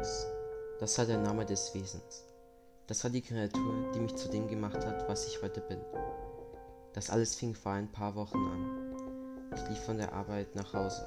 [0.00, 0.26] Anubis.
[0.78, 2.24] Das war der Name des Wesens.
[2.86, 5.78] Das war die Kreatur, die mich zu dem gemacht hat, was ich heute bin.
[6.94, 9.52] Das alles fing vor ein paar Wochen an.
[9.54, 11.06] Ich lief von der Arbeit nach Hause.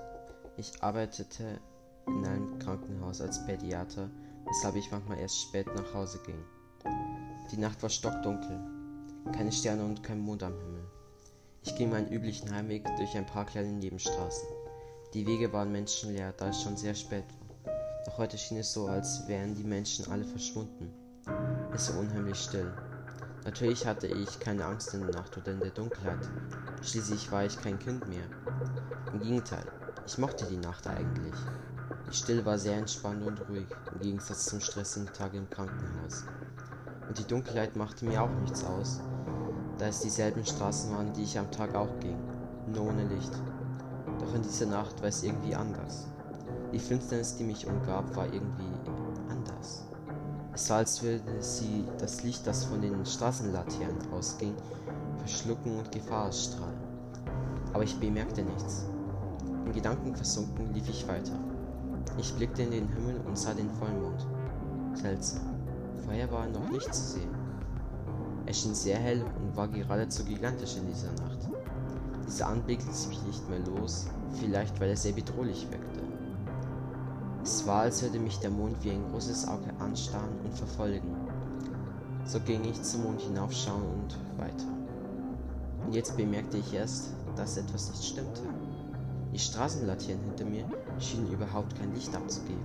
[0.58, 1.60] Ich arbeitete
[2.08, 4.10] in einem Krankenhaus als Pädiater,
[4.46, 6.44] weshalb ich manchmal erst spät nach Hause ging.
[7.52, 8.60] Die Nacht war stockdunkel,
[9.36, 10.86] keine Sterne und kein Mond am Himmel.
[11.64, 14.48] Ich ging meinen üblichen Heimweg durch ein paar kleine Nebenstraßen.
[15.14, 17.43] Die Wege waren menschenleer, da es schon sehr spät war.
[18.06, 20.92] Doch heute schien es so, als wären die Menschen alle verschwunden.
[21.74, 22.72] Es war unheimlich still.
[23.46, 26.30] Natürlich hatte ich keine Angst in der Nacht oder in der Dunkelheit.
[26.82, 28.26] Schließlich war ich kein Kind mehr.
[29.12, 29.66] Im Gegenteil,
[30.06, 31.36] ich mochte die Nacht eigentlich.
[32.10, 36.26] Die Stille war sehr entspannt und ruhig, im Gegensatz zum stressigen Tag im Krankenhaus.
[37.08, 39.00] Und die Dunkelheit machte mir auch nichts aus,
[39.78, 42.18] da es dieselben Straßen waren, die ich am Tag auch ging,
[42.68, 43.32] nur ohne Licht.
[44.20, 46.08] Doch in dieser Nacht war es irgendwie anders.
[46.74, 48.64] Die Finsternis, die mich umgab, war irgendwie
[49.30, 49.84] anders.
[50.54, 54.56] Es war, als würde sie das Licht, das von den Straßenlaternen ausging,
[55.20, 56.80] verschlucken und Gefahr ausstrahlen.
[57.74, 58.88] Aber ich bemerkte nichts.
[59.66, 61.38] In Gedanken versunken lief ich weiter.
[62.18, 64.26] Ich blickte in den Himmel und sah den Vollmond.
[64.96, 65.42] Seltsam.
[66.04, 67.36] Vorher war er noch nicht zu sehen.
[68.48, 71.38] Er schien sehr hell und war geradezu gigantisch in dieser Nacht.
[72.28, 74.08] Dieser Anblick ließ mich nicht mehr los,
[74.40, 75.93] vielleicht weil er sehr bedrohlich wirkte.
[77.44, 81.14] Es war, als würde mich der Mond wie ein großes Auge anstarren und verfolgen.
[82.26, 84.66] So ging ich zum Mond hinaufschauen und weiter.
[85.86, 88.42] Und jetzt bemerkte ich erst, dass etwas nicht stimmte.
[89.34, 90.64] Die Straßenlaternen hinter mir
[91.00, 92.64] schienen überhaupt kein Licht abzugeben.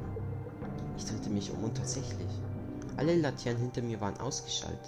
[0.96, 2.30] Ich drehte mich um und tatsächlich,
[2.96, 4.78] alle Laternen hinter mir waren ausgeschaltet.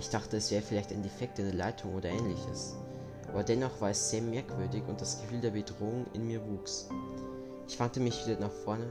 [0.00, 2.74] Ich dachte, es wäre vielleicht ein Defekt in der Leitung oder ähnliches.
[3.28, 6.88] Aber dennoch war es sehr merkwürdig und das Gefühl der Bedrohung in mir wuchs.
[7.68, 8.86] Ich wandte mich wieder nach vorne,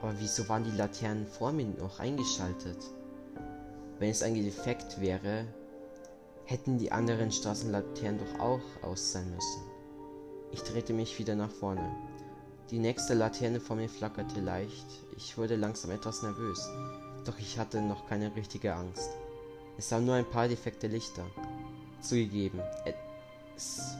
[0.00, 2.78] aber wieso waren die Laternen vor mir noch eingeschaltet?
[3.98, 5.46] Wenn es ein Defekt wäre,
[6.44, 9.62] hätten die anderen Straßenlaternen doch auch aus sein müssen.
[10.52, 11.90] Ich drehte mich wieder nach vorne.
[12.70, 14.86] Die nächste Laterne vor mir flackerte leicht.
[15.16, 16.68] Ich wurde langsam etwas nervös,
[17.24, 19.10] doch ich hatte noch keine richtige Angst.
[19.76, 21.24] Es waren nur ein paar defekte Lichter.
[22.00, 22.60] Zugegeben,
[23.56, 23.96] es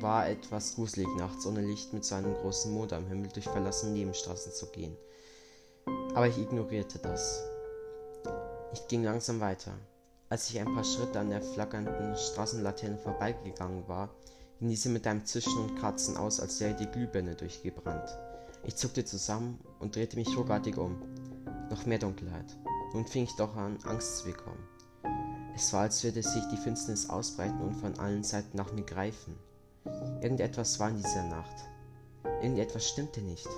[0.00, 3.92] war etwas gruselig nachts ohne Licht mit so einem großen Mond am Himmel durch verlassene
[3.92, 4.96] Nebenstraßen zu gehen.
[6.14, 7.42] Aber ich ignorierte das.
[8.72, 9.72] Ich ging langsam weiter.
[10.28, 14.08] Als ich ein paar Schritte an der flackernden Straßenlaterne vorbeigegangen war,
[14.58, 18.08] ging diese mit einem Zischen und Kratzen aus, als wäre die Glühbirne durchgebrannt.
[18.64, 21.02] Ich zuckte zusammen und drehte mich ruckartig um.
[21.68, 22.56] Noch mehr Dunkelheit.
[22.94, 24.68] Nun fing ich doch an, Angst zu bekommen.
[25.54, 29.36] Es war, als würde sich die Finsternis ausbreiten und von allen Seiten nach mir greifen.
[30.20, 31.68] Irgendetwas war in dieser Nacht.
[32.40, 33.48] Irgendetwas stimmte nicht.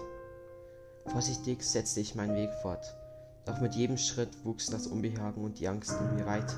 [1.06, 2.96] Vorsichtig setzte ich meinen Weg fort,
[3.44, 6.56] doch mit jedem Schritt wuchs das Unbehagen und die Angst in mir weiter.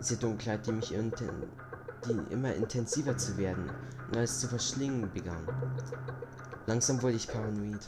[0.00, 3.70] Diese Dunkelheit, die mich die immer intensiver zu werden
[4.08, 5.46] und alles zu verschlingen begann.
[6.66, 7.86] Langsam wurde ich paranoid.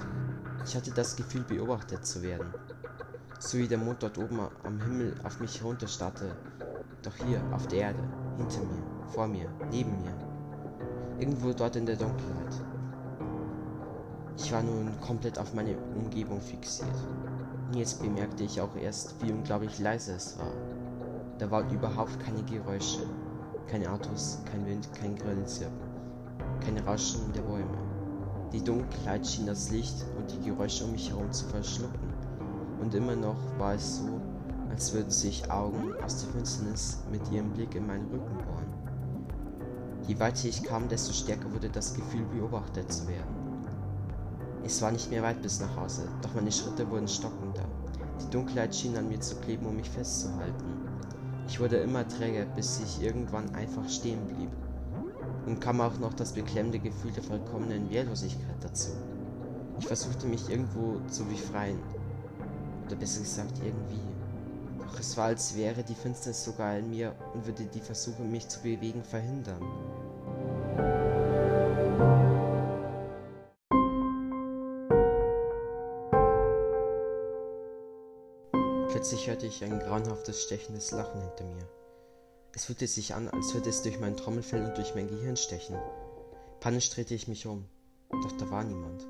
[0.64, 2.52] Ich hatte das Gefühl, beobachtet zu werden.
[3.38, 6.36] So wie der Mond dort oben am Himmel auf mich herunterstarrte.
[7.02, 10.35] Doch hier, auf der Erde, hinter mir, vor mir, neben mir.
[11.18, 12.62] Irgendwo dort in der Dunkelheit.
[14.36, 16.90] Ich war nun komplett auf meine Umgebung fixiert.
[17.68, 20.52] Und jetzt bemerkte ich auch erst, wie unglaublich leise es war.
[21.38, 23.00] Da waren überhaupt keine Geräusche.
[23.66, 25.76] Keine Autos, kein Wind, kein Grillenzirpen,
[26.60, 27.76] kein Rauschen der Bäume.
[28.52, 32.14] Die Dunkelheit schien das Licht und die Geräusche um mich herum zu verschlucken.
[32.80, 34.20] Und immer noch war es so,
[34.70, 38.55] als würden sich Augen aus der Finsternis mit ihrem Blick in meinen Rücken bohren.
[40.06, 43.34] Je weiter ich kam, desto stärker wurde das Gefühl, beobachtet zu werden.
[44.64, 47.64] Es war nicht mehr weit bis nach Hause, doch meine Schritte wurden stockender.
[48.20, 50.64] Die Dunkelheit schien an mir zu kleben, um mich festzuhalten.
[51.48, 54.50] Ich wurde immer träger, bis ich irgendwann einfach stehen blieb.
[55.46, 58.90] Und kam auch noch das beklemmende Gefühl der vollkommenen Wehrlosigkeit dazu.
[59.78, 61.78] Ich versuchte mich irgendwo zu befreien.
[62.86, 64.00] Oder besser gesagt irgendwie.
[64.80, 68.48] Doch es war, als wäre die Finsternis sogar in mir und würde die Versuche, mich
[68.48, 69.62] zu bewegen, verhindern.
[78.96, 81.68] Plötzlich hörte ich ein grauenhaftes, stechendes Lachen hinter mir.
[82.54, 85.76] Es fühlte sich an, als würde es durch mein Trommelfell und durch mein Gehirn stechen.
[86.60, 87.66] Panisch drehte ich mich um,
[88.10, 89.06] doch da war niemand.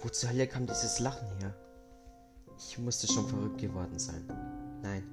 [0.00, 1.54] Wo zur Hölle kam dieses Lachen her?
[2.56, 4.26] Ich musste schon verrückt geworden sein.
[4.82, 5.06] Nein.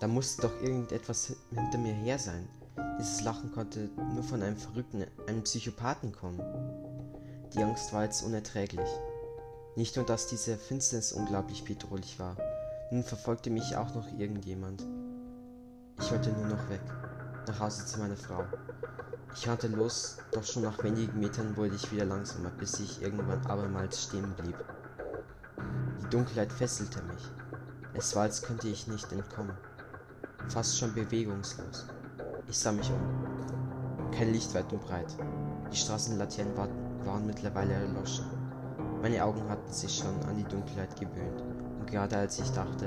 [0.00, 2.48] Da musste doch irgendetwas hinter mir her sein.
[2.98, 6.40] Dieses Lachen konnte nur von einem Verrückten, einem Psychopathen kommen.
[7.54, 8.88] Die Angst war jetzt unerträglich.
[9.76, 12.36] Nicht nur, dass diese Finsternis unglaublich bedrohlich war,
[12.90, 14.86] nun verfolgte mich auch noch irgendjemand.
[15.98, 16.82] Ich wollte nur noch weg,
[17.46, 18.44] nach Hause zu meiner Frau.
[19.34, 23.46] Ich rannte los, doch schon nach wenigen Metern wurde ich wieder langsamer, bis ich irgendwann
[23.46, 24.56] abermals stehen blieb.
[26.02, 27.30] Die Dunkelheit fesselte mich.
[27.94, 29.56] Es war, als könnte ich nicht entkommen.
[30.48, 31.86] Fast schon bewegungslos.
[32.48, 34.10] Ich sah mich um.
[34.10, 35.16] Kein Licht weit und breit.
[35.72, 36.54] Die Straßenlaternen
[37.04, 38.26] waren mittlerweile erloschen.
[39.00, 41.42] Meine Augen hatten sich schon an die Dunkelheit gewöhnt.
[41.80, 42.86] Und gerade als ich dachte,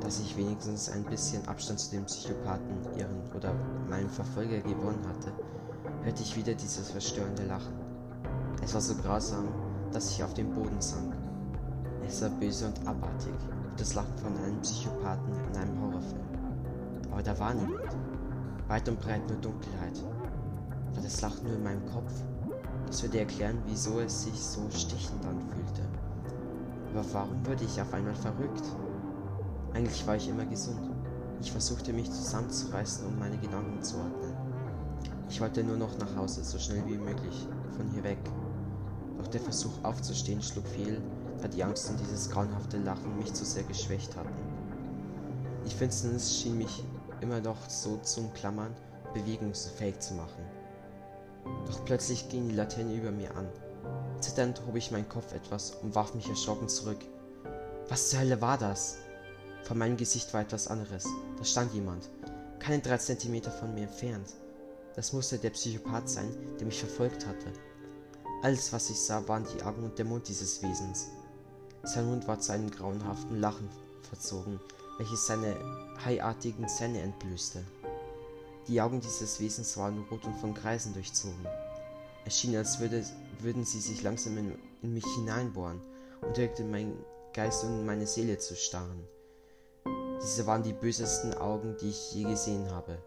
[0.00, 3.52] dass ich wenigstens ein bisschen Abstand zu dem Psychopathen, ihren oder
[3.88, 5.32] meinem Verfolger gewonnen hatte,
[6.02, 7.74] hörte ich wieder dieses verstörende Lachen.
[8.62, 9.48] Es war so grausam,
[9.92, 11.14] dass ich auf den Boden sank.
[12.06, 16.28] Es war böse und abartig, wie das Lachen von einem Psychopathen in einem Horrorfilm.
[17.10, 17.96] Aber da war niemand.
[18.68, 19.98] Weit und breit nur Dunkelheit.
[20.92, 22.12] War das Lachen nur in meinem Kopf?
[22.86, 25.82] Das würde erklären, wieso es sich so stechend anfühlte.
[26.92, 28.64] Aber warum wurde ich auf einmal verrückt?
[29.72, 30.90] Eigentlich war ich immer gesund.
[31.40, 34.34] Ich versuchte mich zusammenzureißen und meine Gedanken zu ordnen.
[35.30, 38.18] Ich wollte nur noch nach Hause, so schnell wie möglich, von hier weg.
[39.16, 41.00] Doch der Versuch aufzustehen schlug fehl,
[41.40, 44.28] da die Angst und dieses grauenhafte Lachen mich zu sehr geschwächt hatten.
[45.64, 46.84] Die Finsternis schien mich
[47.20, 48.74] immer noch so zum Klammern,
[49.14, 50.44] bewegungsfähig zu machen.
[51.66, 53.48] Doch plötzlich ging die Laterne über mir an.
[54.20, 56.98] Zitternd hob ich meinen Kopf etwas und warf mich erschrocken zurück.
[57.88, 58.98] Was zur Hölle war das?
[59.62, 61.06] Vor meinem Gesicht war etwas anderes.
[61.36, 62.08] Da stand jemand,
[62.58, 64.34] keine drei Zentimeter von mir entfernt.
[64.94, 67.52] Das musste der Psychopath sein, der mich verfolgt hatte.
[68.42, 71.08] Alles, was ich sah, waren die Augen und der Mund dieses Wesens.
[71.84, 73.68] Sein Mund war zu einem grauenhaften Lachen
[74.02, 74.60] verzogen,
[74.98, 75.56] welches seine
[76.04, 77.64] haiartigen Zähne entblößte.
[78.66, 81.46] Die Augen dieses Wesens waren rot und von Kreisen durchzogen.
[82.26, 83.02] Es schien, als würde,
[83.40, 85.80] würden sie sich langsam in, in mich hineinbohren
[86.20, 86.92] und wirkte mein
[87.32, 89.06] Geist und meine Seele zu starren.
[90.22, 92.98] Diese waren die bösesten Augen, die ich je gesehen habe.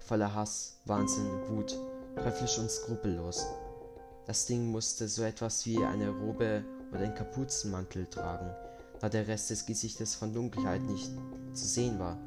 [0.00, 1.78] Voller Hass, Wahnsinn, Wut,
[2.16, 3.46] teuflisch und skrupellos.
[4.26, 8.50] Das Ding musste so etwas wie eine Robe oder einen Kapuzenmantel tragen,
[9.00, 11.10] da der Rest des Gesichtes von Dunkelheit nicht
[11.52, 12.18] zu sehen war.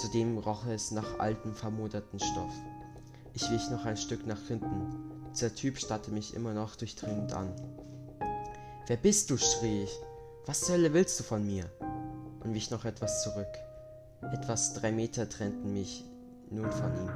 [0.00, 2.52] Zudem roch es nach altem, vermoderten Stoff.
[3.32, 5.30] Ich wich noch ein Stück nach hinten.
[5.32, 7.52] Dieser Typ starrte mich immer noch durchdringend an.
[8.86, 9.36] Wer bist du?
[9.36, 9.98] schrie ich.
[10.46, 11.70] Was zur Hölle willst du von mir?
[12.44, 13.48] Und wich noch etwas zurück.
[14.22, 16.04] Etwas drei Meter trennten mich
[16.50, 17.10] nun von ihm.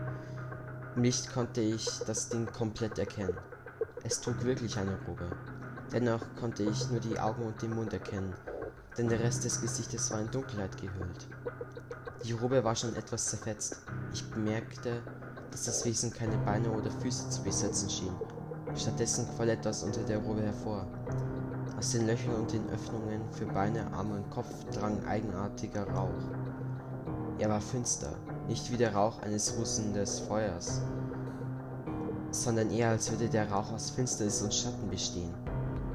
[0.97, 3.37] Im Licht konnte ich das Ding komplett erkennen.
[4.03, 5.31] Es trug wirklich eine Robe.
[5.93, 8.35] Dennoch konnte ich nur die Augen und den Mund erkennen,
[8.99, 11.29] denn der Rest des Gesichtes war in Dunkelheit gehüllt.
[12.25, 13.81] Die Robe war schon etwas zerfetzt.
[14.13, 15.03] Ich bemerkte,
[15.51, 18.15] dass das Wesen keine Beine oder Füße zu besitzen schien.
[18.77, 20.87] Stattdessen quoll etwas unter der Robe hervor.
[21.79, 26.11] Aus den Löchern und den Öffnungen für Beine, Arme und Kopf drang eigenartiger Rauch.
[27.39, 28.15] Er war finster,
[28.49, 30.83] nicht wie der Rauch eines russenden Feuers,
[32.31, 35.35] sondern eher als würde der Rauch aus Finsternis und Schatten bestehen.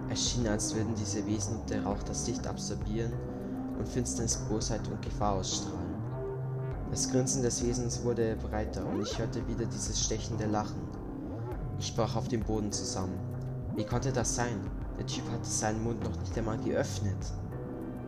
[0.10, 3.14] Es schien, als würden diese Wesen und der Rauch das Licht absorbieren
[3.78, 5.96] und Finsternis, Bosheit und Gefahr ausstrahlen.
[6.92, 10.82] Das Grinsen des Wesens wurde breiter und ich hörte wieder dieses stechende Lachen.
[11.80, 13.20] Ich brach auf dem Boden zusammen.
[13.76, 14.70] Wie konnte das sein?
[14.98, 17.18] Der Typ hatte seinen Mund noch nicht einmal geöffnet.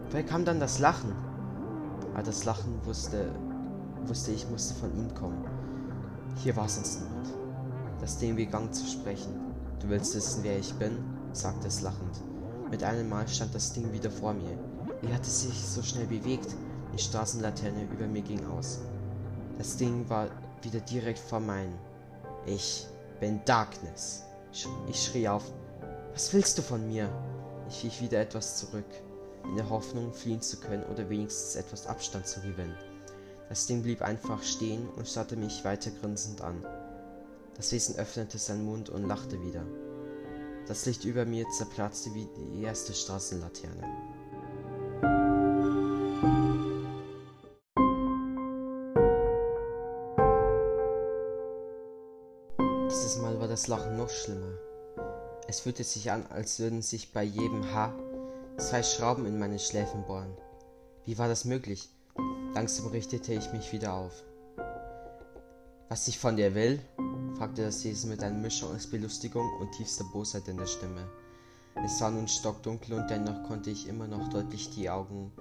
[0.09, 1.11] Woher kam dann das Lachen?
[2.13, 3.29] Aber das Lachen wusste,
[4.05, 5.43] wusste ich musste von ihm kommen.
[6.37, 7.27] Hier war sonst niemand.
[7.99, 9.33] Das Ding begann zu sprechen.
[9.81, 11.16] Du willst wissen, wer ich bin?
[11.33, 12.21] Sagte es lachend.
[12.69, 14.57] Mit einem Mal stand das Ding wieder vor mir.
[15.01, 16.53] Wie hatte es sich so schnell bewegt?
[16.93, 18.79] Die Straßenlaterne über mir ging aus.
[19.57, 20.29] Das Ding war
[20.61, 21.77] wieder direkt vor meinen.
[22.45, 22.87] Ich
[23.19, 24.23] bin Darkness.
[24.87, 25.43] Ich schrie auf.
[26.13, 27.09] Was willst du von mir?
[27.69, 28.85] Ich wich wieder etwas zurück,
[29.43, 32.75] in der Hoffnung, fliehen zu können oder wenigstens etwas Abstand zu gewinnen.
[33.49, 36.65] Das Ding blieb einfach stehen und starrte mich weiter grinsend an.
[37.55, 39.63] Das Wesen öffnete seinen Mund und lachte wieder.
[40.67, 43.83] Das Licht über mir zerplatzte wie die erste Straßenlaterne.
[52.89, 54.57] Dieses Mal war das Lachen noch schlimmer.
[55.47, 57.93] Es fühlte sich an, als würden sich bei jedem Haar
[58.57, 60.35] zwei Schrauben in meine Schläfen bohren.
[61.05, 61.89] Wie war das möglich?
[62.53, 64.26] Langsam richtete ich mich wieder auf.
[65.89, 66.81] Was ich von dir will?
[67.37, 71.07] fragte das Wesen mit einer Mischung aus Belustigung und tiefster Bosheit in der Stimme.
[71.85, 75.31] Es war nun stockdunkel und dennoch konnte ich immer noch deutlich die Augen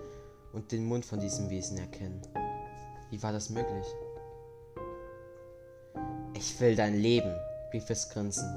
[0.53, 2.23] und den Mund von diesem Wesen erkennen.
[3.11, 3.87] Wie war das möglich?
[6.35, 7.35] Ich will dein Leben,
[7.73, 8.55] rief es grinsend.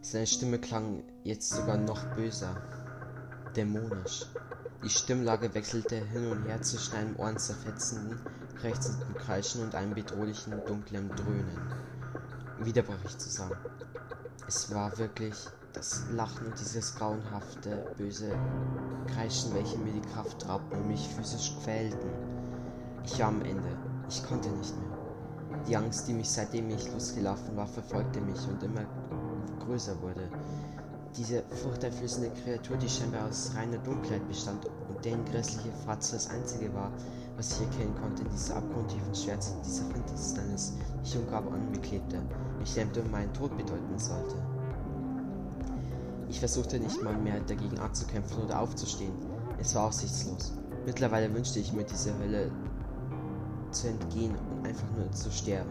[0.00, 2.56] Seine Stimme klang jetzt sogar noch böser.
[3.54, 4.24] dämonisch.
[4.82, 8.18] Die Stimmlage wechselte hin und her zwischen einem ohrenzerfetzenden,
[8.56, 11.60] krächzenden Kreischen und einem bedrohlichen, dunklen Dröhnen.
[12.60, 13.56] Wieder brach ich zusammen.
[14.48, 15.34] Es war wirklich
[15.74, 18.32] das Lachen und dieses grauenhafte, böse
[19.14, 22.10] Kreischen, welche mir die Kraft raubten und mich physisch quälten.
[23.04, 23.76] Ich war am Ende.
[24.08, 24.98] Ich konnte nicht mehr.
[25.68, 28.86] Die Angst, die mich seitdem ich losgelaufen war, verfolgte mich und immer
[29.58, 30.30] größer wurde.
[31.16, 36.72] Diese furchteinflößende Kreatur, die scheinbar aus reiner Dunkelheit bestand und deren grässliche Fratze das einzige
[36.72, 36.92] war,
[37.36, 40.74] was ich erkennen konnte in dieser abgrundtiefen Schwärze dieser Finsternis,
[41.04, 42.22] die ungab an mir klebte,
[42.58, 44.36] mich lähmte und meinen Tod bedeuten sollte.
[46.28, 49.14] Ich versuchte nicht mal mehr dagegen anzukämpfen oder aufzustehen.
[49.58, 50.52] Es war aussichtslos.
[50.86, 52.52] Mittlerweile wünschte ich mir diese Hölle
[53.72, 55.70] zu entgehen und einfach nur zu sterben.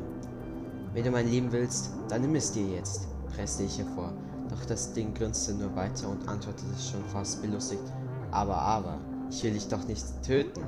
[0.94, 4.12] Wenn du mein Leben willst, dann nimm es dir jetzt, presste ich hervor.
[4.50, 7.84] Doch das Ding grinste nur weiter und antwortete schon fast belustigt.
[8.32, 8.98] Aber, aber,
[9.30, 10.64] ich will dich doch nicht töten.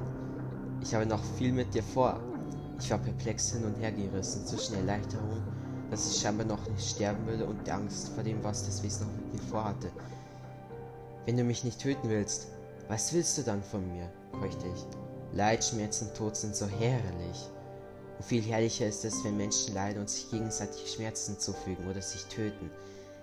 [0.81, 2.19] Ich habe noch viel mit dir vor.
[2.79, 5.41] Ich war perplex hin und her gerissen zwischen Erleichterung,
[5.89, 9.07] dass ich scheinbar noch nicht sterben würde und der Angst vor dem, was das Wesen
[9.07, 9.91] noch mit mir vorhatte.
[11.25, 12.47] Wenn du mich nicht töten willst,
[12.87, 14.09] was willst du dann von mir?
[14.39, 14.85] keuchte ich.
[15.33, 17.49] Leid, Schmerz und Tod sind so herrlich.
[18.17, 22.25] Und viel herrlicher ist es, wenn Menschen leiden und sich gegenseitig Schmerzen zufügen oder sich
[22.25, 22.71] töten.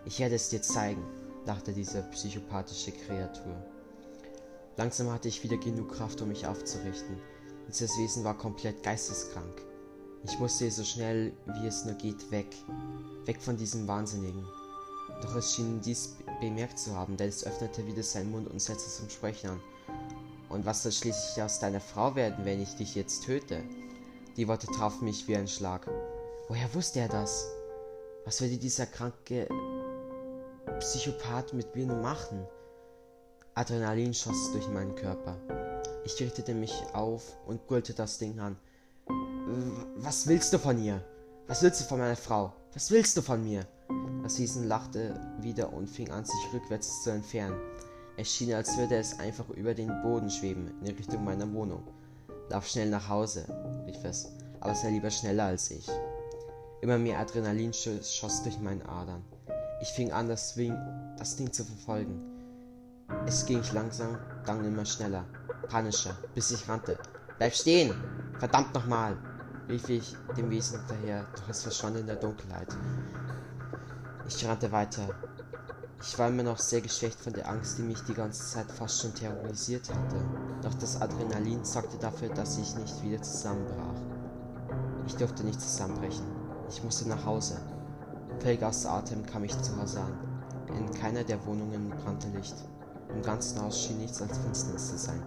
[0.09, 1.05] Ich werde es dir zeigen,
[1.45, 3.62] dachte diese psychopathische Kreatur.
[4.79, 7.19] Langsam hatte ich wieder genug Kraft, um mich aufzurichten.
[7.69, 9.61] Dieses Wesen war komplett geisteskrank.
[10.25, 12.47] Ich musste so schnell wie es nur geht weg.
[13.27, 14.47] Weg von diesem Wahnsinnigen.
[15.21, 18.91] Doch es schien dies bemerkt zu haben, denn es öffnete wieder seinen Mund und setzte
[18.91, 19.61] zum Sprechen an.
[20.49, 23.62] Und was soll schließlich aus deiner Frau werden, wenn ich dich jetzt töte?
[24.38, 25.87] Die Worte trafen mich wie ein Schlag.
[26.49, 27.47] Woher wusste er das?
[28.25, 29.49] Was würde dieser kranke
[30.80, 32.47] Psychopath mit mir machen?
[33.54, 35.37] Adrenalin schoss durch meinen Körper.
[36.04, 38.56] Ich richtete mich auf und brüllte das Ding an.
[39.97, 41.02] Was willst du von ihr?
[41.49, 42.52] Was willst du von meiner Frau?
[42.75, 43.66] Was willst du von mir?
[44.23, 47.58] Das Wesen lachte wieder und fing an, sich rückwärts zu entfernen.
[48.16, 51.82] Es schien, als würde es einfach über den Boden schweben, in Richtung meiner Wohnung.
[52.50, 53.44] Lauf schnell nach Hause,
[53.87, 54.28] rief es,
[54.61, 55.88] aber sei lieber schneller als ich.
[56.80, 59.25] Immer mehr Adrenalin schoss durch meine Adern.
[59.80, 60.76] Ich fing an, das, Ding,
[61.16, 62.20] das Ding zu verfolgen.
[63.26, 65.25] Es ging langsam, dann immer schneller,
[65.68, 66.99] panischer, bis ich rannte.
[67.38, 67.94] Bleib stehen!
[68.38, 69.16] Verdammt nochmal!
[69.68, 72.75] rief ich dem Wesen hinterher, doch es verschwand in der Dunkelheit.
[74.26, 75.08] Ich rannte weiter.
[76.00, 79.00] Ich war immer noch sehr geschwächt von der Angst, die mich die ganze Zeit fast
[79.00, 80.16] schon terrorisiert hatte.
[80.62, 84.00] Doch das Adrenalin sorgte dafür, dass ich nicht wieder zusammenbrach.
[85.06, 86.26] Ich durfte nicht zusammenbrechen.
[86.68, 87.61] Ich musste nach Hause.
[88.38, 90.12] Außer Atem kam ich zu Hause an.
[90.76, 92.54] In keiner der Wohnungen brannte Licht.
[93.14, 95.23] Im ganzen Haus schien nichts als Finsternis zu sein.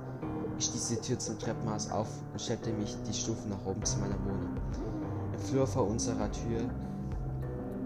[0.58, 4.00] Ich stieß die Tür zum Treppenhaus auf und stellte mich die Stufen nach oben zu
[4.00, 4.56] meiner Wohnung.
[5.34, 6.62] Im Flur vor unserer Tür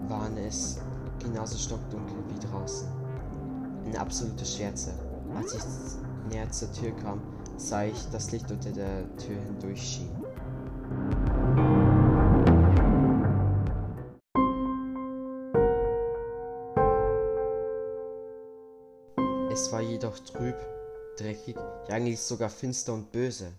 [0.08, 0.78] waren es
[1.18, 2.88] genauso stockdunkel wie draußen.
[3.84, 4.92] Eine absolute Schwärze.
[5.36, 5.62] Als ich
[6.30, 7.20] näher zur Tür kam,
[7.56, 10.10] sah ich das Licht unter der Tür hindurch schien.
[20.16, 20.56] Jedoch trüb,
[21.18, 21.56] dreckig,
[21.88, 23.52] ja eigentlich sogar finster und böse.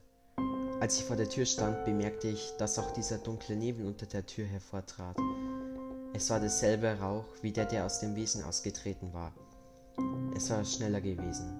[0.79, 4.25] Als ich vor der Tür stand, bemerkte ich, dass auch dieser dunkle Nebel unter der
[4.25, 5.17] Tür hervortrat.
[6.13, 9.33] Es war derselbe Rauch wie der, der aus dem Wesen ausgetreten war.
[10.35, 11.53] Es war schneller gewesen.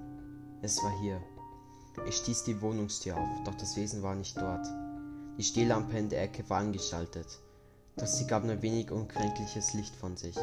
[0.61, 1.21] Es war hier.
[2.07, 4.65] Ich stieß die Wohnungstür auf, doch das Wesen war nicht dort.
[5.37, 7.27] Die Stehlampe in der Ecke war angeschaltet,
[7.97, 10.35] doch sie gab nur wenig unkränkliches Licht von sich.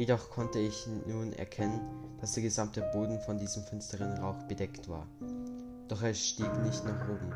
[0.00, 1.78] Jedoch konnte ich nun erkennen,
[2.22, 5.06] dass der gesamte Boden von diesem finsteren Rauch bedeckt war.
[5.88, 7.30] Doch er stieg nicht nach oben.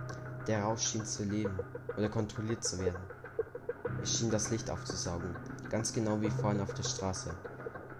[0.46, 1.58] Der Rauch schien zu leben
[1.94, 3.02] oder kontrolliert zu werden.
[4.02, 5.36] Es schien das Licht aufzusaugen,
[5.68, 7.34] ganz genau wie vorhin auf der Straße.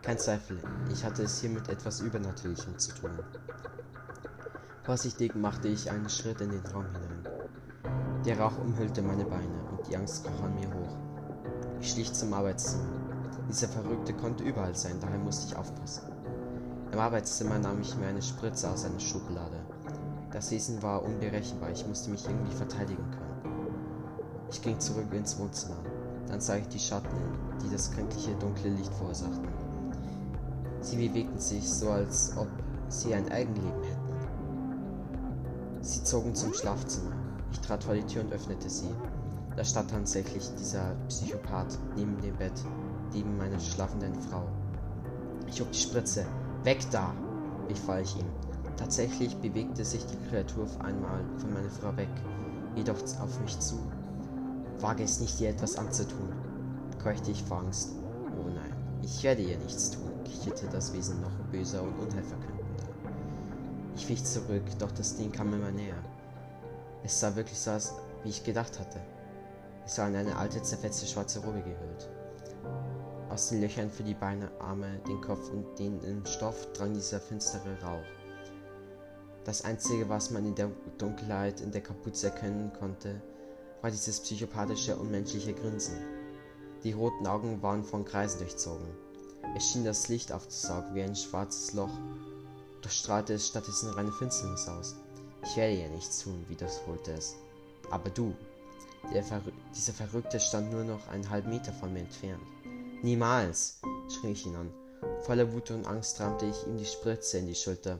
[0.00, 0.58] Kein Zweifel,
[0.90, 3.18] ich hatte es hier mit etwas Übernatürlichem zu tun.
[4.82, 7.28] Vorsichtig machte ich einen Schritt in den Raum hinein.
[8.24, 10.96] Der Rauch umhüllte meine Beine und die Angst kroch an mir hoch.
[11.82, 13.13] Ich schlich zum Arbeitszimmer.
[13.48, 16.02] Dieser Verrückte konnte überall sein, daher musste ich aufpassen.
[16.92, 19.56] Im Arbeitszimmer nahm ich mir eine Spritze aus einer Schublade.
[20.30, 23.34] Das Wesen war unberechenbar, ich musste mich irgendwie verteidigen können.
[24.50, 25.76] Ich ging zurück ins Wohnzimmer.
[26.28, 27.16] Dann sah ich die Schatten,
[27.62, 29.48] die das kränkliche dunkle Licht verursachten.
[30.80, 32.48] Sie bewegten sich so, als ob
[32.88, 34.04] sie ein Eigenleben hätten.
[35.80, 37.12] Sie zogen zum Schlafzimmer.
[37.52, 38.90] Ich trat vor die Tür und öffnete sie.
[39.56, 42.64] Da stand tatsächlich dieser Psychopath neben dem Bett,
[43.14, 44.42] neben meiner schlafenden Frau.
[45.46, 46.26] Ich hob die Spritze.
[46.64, 47.14] Weg da!
[47.68, 48.26] befahl ich ihm.
[48.76, 52.08] Tatsächlich bewegte sich die Kreatur auf einmal von meiner Frau weg,
[52.74, 53.78] jedoch auf mich zu.
[54.80, 56.32] Wage es nicht, ihr etwas anzutun,
[57.02, 57.92] keuchte ich vor Angst.
[58.36, 62.84] Oh nein, ich werde ihr nichts tun, kicherte das Wesen noch böser und unheilverkündender.
[63.96, 66.02] Ich wich zurück, doch das Ding kam immer näher.
[67.04, 67.94] Es sah wirklich so aus,
[68.24, 69.00] wie ich gedacht hatte.
[69.86, 72.08] Es war in eine alte, zerfetzte schwarze Robe gehüllt.
[73.34, 77.18] Aus den Löchern für die Beine, Arme, den Kopf und den im Stoff drang dieser
[77.18, 78.04] finstere Rauch.
[79.42, 83.20] Das Einzige, was man in der Dunkelheit in der Kapuze erkennen konnte,
[83.82, 85.96] war dieses psychopathische, unmenschliche Grinsen.
[86.84, 88.86] Die roten Augen waren von Kreisen durchzogen.
[89.56, 91.98] Es schien das Licht aufzusaugen wie ein schwarzes Loch,
[92.82, 94.94] doch strahlte es stattdessen reine Finsternis aus.
[95.42, 97.34] Ich werde ihr nichts tun, wiederholte es.
[97.90, 98.32] Aber du,
[99.10, 102.40] Verrü dieser Verrückte stand nur noch einen halben Meter von mir entfernt.
[103.04, 104.72] Niemals, schrie ich ihn an.
[105.24, 107.98] Voller Wut und Angst rammte ich ihm die Spritze in die Schulter.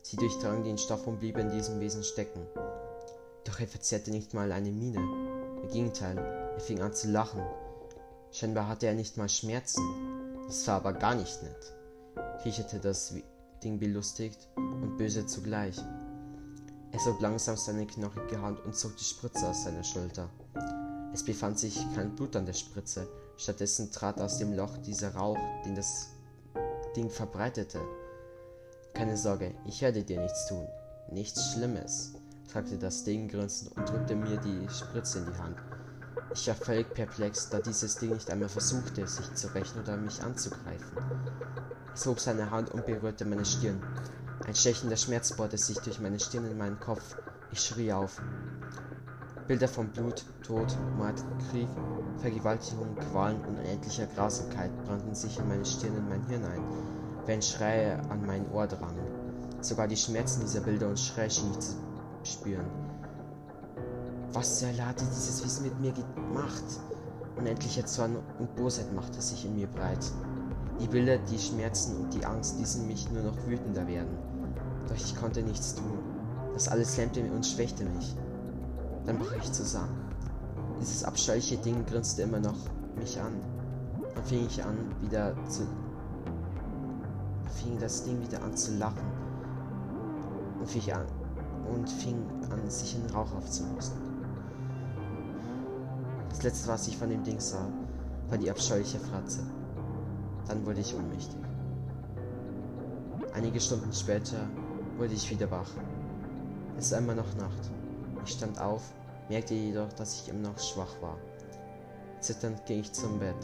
[0.00, 2.40] Sie durchdrang den Stoff und blieb in diesem Wesen stecken.
[3.44, 5.00] Doch er verzehrte nicht mal eine Miene.
[5.62, 7.42] Im Gegenteil, er fing an zu lachen.
[8.32, 9.82] Scheinbar hatte er nicht mal Schmerzen.
[10.46, 11.74] Das war aber gar nicht nett,
[12.42, 13.12] kicherte das
[13.62, 15.76] Ding belustigt und böse zugleich.
[16.92, 20.30] Er zog langsam seine knochige Hand und zog die Spritze aus seiner Schulter.
[21.12, 23.06] Es befand sich kein Blut an der Spritze,
[23.36, 26.08] stattdessen trat aus dem Loch dieser Rauch, den das
[26.96, 27.80] Ding verbreitete.
[28.94, 30.66] Keine Sorge, ich werde dir nichts tun.
[31.10, 32.14] Nichts Schlimmes,
[32.52, 35.56] sagte das Ding grinsend und drückte mir die Spritze in die Hand.
[36.34, 40.22] Ich war völlig perplex, da dieses Ding nicht einmal versuchte, sich zu rächen oder mich
[40.22, 40.98] anzugreifen.
[41.94, 43.82] Es hob seine Hand und berührte meine Stirn.
[44.46, 47.16] Ein stechender Schmerz bohrte sich durch meine Stirn in meinen Kopf.
[47.52, 48.20] Ich schrie auf.
[49.46, 51.68] Bilder von Blut, Tod, Mord, Krieg,
[52.18, 56.64] Vergewaltigung, Qualen und unendlicher Grausamkeit brannten sich in meine Stirn und mein Hirn ein,
[57.26, 59.06] während Schreie an mein Ohr drangen.
[59.60, 61.76] Sogar die Schmerzen dieser Bilder und Schreie schien ich zu
[62.24, 62.66] spüren.
[64.32, 66.64] Was zur Hölle hatte dieses Wissen mit mir gemacht?
[67.36, 70.10] Unendlicher Zorn und Bosheit machte sich in mir breit.
[70.80, 74.18] Die Bilder, die Schmerzen und die Angst ließen mich nur noch wütender werden.
[74.88, 75.98] Doch ich konnte nichts tun.
[76.52, 78.16] Das alles lähmte und schwächte mich.
[79.06, 79.96] Dann brach ich zusammen.
[80.80, 82.56] Dieses abscheuliche Ding grinste immer noch
[82.98, 83.40] mich an.
[84.14, 85.62] Dann fing ich an, wieder zu.
[87.54, 89.06] Fing das Ding wieder an zu lachen.
[90.58, 91.06] Und fing an,
[91.72, 93.96] und fing an, sich in Rauch aufzulösen.
[96.30, 97.68] Das letzte, was ich von dem Ding sah,
[98.28, 99.40] war die abscheuliche Fratze.
[100.48, 101.40] Dann wurde ich ohnmächtig.
[103.32, 104.38] Einige Stunden später
[104.96, 105.70] wurde ich wieder wach.
[106.78, 107.70] Es ist immer noch Nacht.
[108.26, 108.82] Ich stand auf,
[109.28, 111.16] merkte jedoch, dass ich immer noch schwach war.
[112.20, 113.36] Zitternd ging ich zum Bett.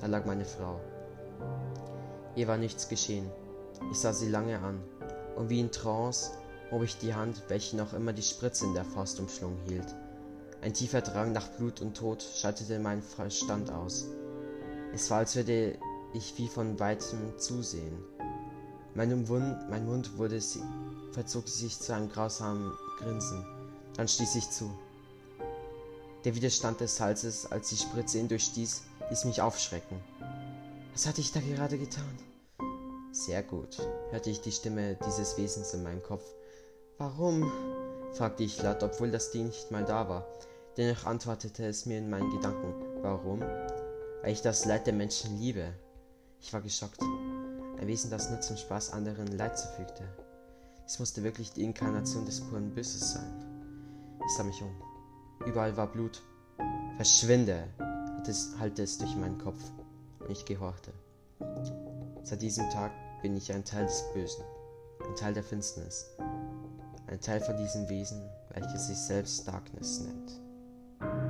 [0.00, 0.78] Da lag meine Frau.
[2.36, 3.28] Ihr war nichts geschehen.
[3.90, 4.80] Ich sah sie lange an,
[5.34, 6.30] und wie in Trance
[6.70, 9.96] hob ich die Hand, welche noch immer die Spritze in der Faust umschlungen hielt.
[10.62, 14.06] Ein tiefer Drang nach Blut und Tod schaltete meinen Verstand aus.
[14.94, 15.76] Es war, als würde
[16.14, 17.98] ich wie von weitem zusehen.
[18.94, 20.40] Mein Mund, mein Mund wurde,
[21.10, 23.59] verzog sich zu einem grausamen Grinsen.
[24.00, 24.70] Dann stieß ich zu.
[26.24, 30.00] Der Widerstand des Halses, als die Spritze ihn durchstieß, ließ mich aufschrecken.
[30.94, 32.18] Was hatte ich da gerade getan?
[33.12, 33.76] Sehr gut,
[34.10, 36.24] hörte ich die Stimme dieses Wesens in meinem Kopf.
[36.96, 37.52] Warum?
[38.14, 40.26] fragte ich laut, obwohl das Ding nicht mal da war.
[40.78, 42.72] Dennoch antwortete es mir in meinen Gedanken.
[43.02, 43.42] Warum?
[43.42, 45.74] Weil ich das Leid der Menschen liebe.
[46.40, 47.02] Ich war geschockt.
[47.02, 50.04] Ein Wesen, das nur zum Spaß anderen Leid zufügte.
[50.86, 53.49] Es musste wirklich die Inkarnation des puren Böses sein.
[54.30, 54.70] Ich sah mich um.
[55.44, 56.22] Überall war Blut.
[56.94, 57.66] Verschwinde!
[58.60, 59.60] hallte es durch meinen Kopf.
[60.20, 60.92] Und ich gehorchte.
[62.22, 64.44] Seit diesem Tag bin ich ein Teil des Bösen,
[65.04, 66.06] ein Teil der Finsternis,
[67.08, 71.29] ein Teil von diesem Wesen, welches sich selbst Darkness nennt.